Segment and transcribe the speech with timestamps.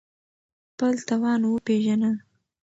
[0.71, 2.11] خپل توان وپېژنه